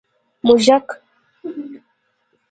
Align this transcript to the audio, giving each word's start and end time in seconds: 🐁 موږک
🐁 0.03 0.03
موږک 0.45 0.87